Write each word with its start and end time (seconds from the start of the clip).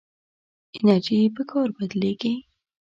انرژي 0.77 1.17
په 1.35 1.43
کار 1.51 1.67
بدلېږي. 1.77 2.33